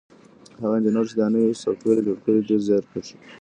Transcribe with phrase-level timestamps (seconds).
[0.61, 3.17] هغه انجنیر چې دا نوی سافټویر یې جوړ کړی ډېر زیارکښ دی.